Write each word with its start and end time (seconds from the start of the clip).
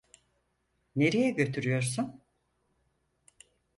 Nereye 0.95 1.31
götürüyorsun? 1.31 2.21